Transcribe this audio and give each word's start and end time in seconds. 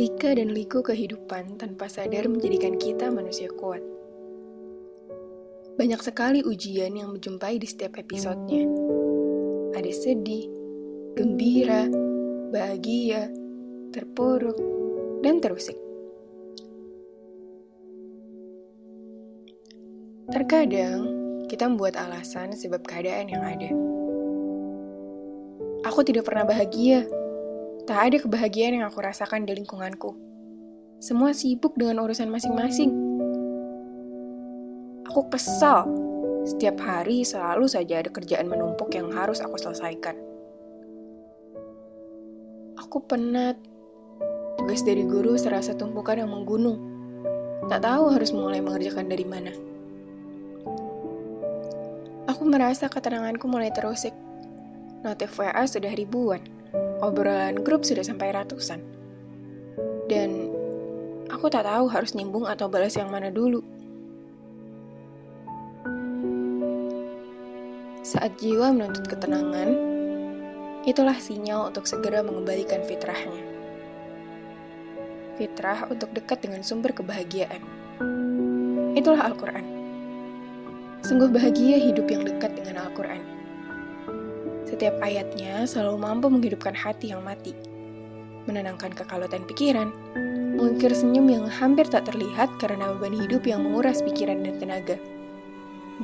Lika 0.00 0.32
dan 0.32 0.56
liku 0.56 0.80
kehidupan 0.80 1.60
tanpa 1.60 1.84
sadar 1.84 2.24
menjadikan 2.24 2.80
kita 2.80 3.12
manusia 3.12 3.52
kuat. 3.52 3.84
Banyak 5.76 6.00
sekali 6.00 6.40
ujian 6.40 6.96
yang 6.96 7.12
menjumpai 7.12 7.60
di 7.60 7.68
setiap 7.68 8.00
episodenya. 8.00 8.64
Ada 9.76 9.92
sedih, 9.92 10.48
gembira, 11.20 11.84
bahagia, 12.48 13.28
terpuruk, 13.92 14.56
dan 15.20 15.36
terusik. 15.36 15.76
Terkadang, 20.32 21.12
kita 21.44 21.68
membuat 21.68 22.00
alasan 22.00 22.56
sebab 22.56 22.88
keadaan 22.88 23.28
yang 23.28 23.44
ada. 23.44 23.70
Aku 25.92 26.00
tidak 26.08 26.24
pernah 26.24 26.48
bahagia, 26.48 27.04
Tak 27.90 28.06
ada 28.06 28.22
kebahagiaan 28.22 28.78
yang 28.78 28.86
aku 28.86 29.02
rasakan 29.02 29.50
di 29.50 29.58
lingkunganku. 29.58 30.14
Semua 31.02 31.34
sibuk 31.34 31.74
dengan 31.74 32.06
urusan 32.06 32.30
masing-masing. 32.30 32.94
Aku 35.10 35.26
kesal. 35.26 35.90
Setiap 36.46 36.78
hari 36.78 37.26
selalu 37.26 37.66
saja 37.66 37.98
ada 37.98 38.06
kerjaan 38.14 38.46
menumpuk 38.46 38.94
yang 38.94 39.10
harus 39.10 39.42
aku 39.42 39.58
selesaikan. 39.58 40.14
Aku 42.78 43.02
penat. 43.10 43.58
Tugas 44.54 44.86
dari 44.86 45.02
guru 45.02 45.34
serasa 45.34 45.74
tumpukan 45.74 46.22
yang 46.22 46.30
menggunung. 46.30 46.78
Tak 47.66 47.82
tahu 47.82 48.14
harus 48.14 48.30
mulai 48.30 48.62
mengerjakan 48.62 49.10
dari 49.10 49.26
mana. 49.26 49.50
Aku 52.30 52.46
merasa 52.46 52.86
ketenanganku 52.86 53.50
mulai 53.50 53.74
terusik. 53.74 54.14
Notif 55.02 55.34
WA 55.34 55.66
sudah 55.66 55.90
ribuan 55.90 56.59
obrolan 57.00 57.60
grup 57.64 57.82
sudah 57.84 58.04
sampai 58.04 58.32
ratusan. 58.32 58.80
Dan 60.06 60.52
aku 61.32 61.48
tak 61.48 61.64
tahu 61.64 61.88
harus 61.88 62.12
nimbung 62.12 62.44
atau 62.44 62.68
balas 62.68 62.96
yang 62.96 63.08
mana 63.08 63.32
dulu. 63.32 63.64
Saat 68.00 68.40
jiwa 68.40 68.72
menuntut 68.74 69.06
ketenangan, 69.06 69.70
itulah 70.88 71.14
sinyal 71.14 71.70
untuk 71.70 71.86
segera 71.86 72.24
mengembalikan 72.24 72.82
fitrahnya. 72.82 73.44
Fitrah 75.38 75.88
untuk 75.88 76.12
dekat 76.12 76.44
dengan 76.44 76.60
sumber 76.60 76.92
kebahagiaan. 76.92 77.62
Itulah 78.98 79.30
Al-Quran. 79.30 79.64
Sungguh 81.00 81.32
bahagia 81.32 81.80
hidup 81.80 82.10
yang 82.12 82.28
dekat 82.28 82.52
dengan 82.58 82.84
Al-Quran. 82.84 83.39
Setiap 84.70 85.02
ayatnya 85.02 85.66
selalu 85.66 85.98
mampu 85.98 86.30
menghidupkan 86.30 86.78
hati 86.78 87.10
yang 87.10 87.26
mati, 87.26 87.50
menenangkan 88.46 88.94
kekalutan 88.94 89.42
pikiran, 89.42 89.90
mengukir 90.54 90.94
senyum 90.94 91.26
yang 91.26 91.46
hampir 91.50 91.90
tak 91.90 92.06
terlihat 92.06 92.46
karena 92.62 92.94
beban 92.94 93.18
hidup 93.18 93.42
yang 93.50 93.66
menguras 93.66 93.98
pikiran 93.98 94.46
dan 94.46 94.62
tenaga, 94.62 94.96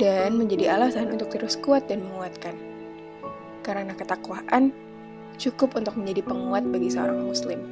dan 0.02 0.34
menjadi 0.34 0.74
alasan 0.74 1.14
untuk 1.14 1.30
terus 1.30 1.54
kuat 1.62 1.86
dan 1.86 2.02
menguatkan. 2.10 2.58
Karena 3.62 3.94
ketakwaan 3.94 4.74
cukup 5.38 5.78
untuk 5.78 5.94
menjadi 5.94 6.26
penguat 6.26 6.66
bagi 6.66 6.90
seorang 6.90 7.22
muslim. 7.22 7.62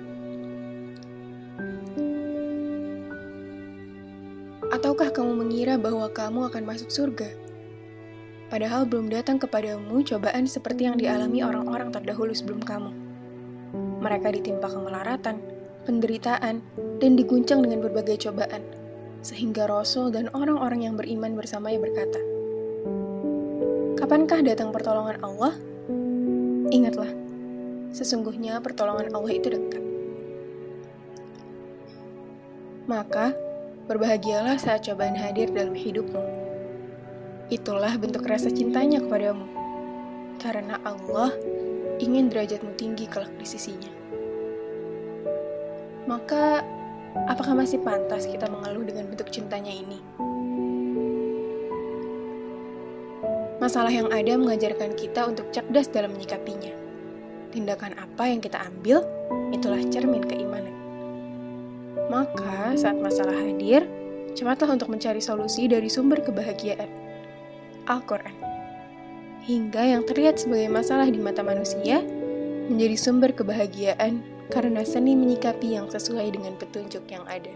Ataukah 4.71 5.11
kamu 5.11 5.43
mengira 5.43 5.75
bahwa 5.75 6.07
kamu 6.11 6.55
akan 6.55 6.63
masuk 6.63 6.91
surga? 6.91 7.31
Padahal 8.53 8.85
belum 8.85 9.09
datang 9.09 9.41
kepadamu 9.41 10.05
cobaan 10.05 10.45
seperti 10.45 10.85
yang 10.85 10.97
dialami 11.01 11.41
orang-orang 11.41 11.89
terdahulu 11.89 12.33
sebelum 12.37 12.61
kamu. 12.61 12.93
Mereka 14.05 14.29
ditimpa 14.37 14.69
kemelaratan, 14.69 15.41
penderitaan, 15.89 16.61
dan 17.01 17.11
diguncang 17.17 17.65
dengan 17.65 17.81
berbagai 17.85 18.29
cobaan, 18.29 18.61
sehingga 19.25 19.65
Rasul 19.65 20.13
dan 20.13 20.29
orang-orang 20.37 20.85
yang 20.85 20.95
beriman 21.01 21.33
bersamanya 21.33 21.81
berkata, 21.81 22.21
Kapankah 23.97 24.45
datang 24.45 24.69
pertolongan 24.69 25.17
Allah? 25.25 25.57
Ingatlah, 26.69 27.09
sesungguhnya 27.97 28.61
pertolongan 28.61 29.09
Allah 29.17 29.33
itu 29.33 29.49
dekat. 29.49 29.83
Maka, 32.85 33.33
berbahagialah 33.89 34.61
saat 34.61 34.85
cobaan 34.85 35.17
hadir 35.17 35.49
dalam 35.49 35.73
hidupmu 35.73 36.44
Itulah 37.53 37.93
bentuk 38.01 38.25
rasa 38.25 38.49
cintanya 38.49 39.05
kepadamu. 39.05 39.45
Karena 40.41 40.81
Allah 40.81 41.29
ingin 42.01 42.33
derajatmu 42.33 42.73
tinggi 42.81 43.05
kelak 43.05 43.33
di 43.37 43.45
sisinya. 43.45 43.93
Maka, 46.09 46.65
apakah 47.29 47.53
masih 47.53 47.85
pantas 47.85 48.25
kita 48.25 48.49
mengeluh 48.49 48.89
dengan 48.89 49.13
bentuk 49.13 49.29
cintanya 49.29 49.69
ini? 49.69 50.01
Masalah 53.61 53.93
yang 53.93 54.09
ada 54.09 54.37
mengajarkan 54.41 54.97
kita 54.97 55.29
untuk 55.29 55.49
cerdas 55.53 55.89
dalam 55.93 56.17
menyikapinya. 56.17 56.73
Tindakan 57.53 57.97
apa 58.01 58.25
yang 58.25 58.41
kita 58.41 58.61
ambil, 58.73 59.05
itulah 59.53 59.81
cermin 59.93 60.25
keimanan. 60.25 60.73
Maka, 62.09 62.73
saat 62.77 62.97
masalah 62.97 63.37
hadir, 63.37 63.85
cepatlah 64.33 64.77
untuk 64.77 64.93
mencari 64.93 65.21
solusi 65.21 65.69
dari 65.69 65.89
sumber 65.89 66.21
kebahagiaan 66.21 67.04
Al-Quran. 67.87 68.35
Hingga 69.45 69.83
yang 69.97 70.03
terlihat 70.09 70.41
sebagai 70.41 70.73
masalah 70.73 71.09
di 71.09 71.21
mata 71.21 71.45
manusia 71.45 72.01
menjadi 72.73 72.97
sumber 72.97 73.37
kebahagiaan 73.37 74.25
karena 74.49 74.81
seni 74.85 75.13
menyikapi 75.13 75.77
yang 75.77 75.89
sesuai 75.93 76.33
dengan 76.33 76.57
petunjuk 76.57 77.05
yang 77.13 77.25
ada. 77.29 77.53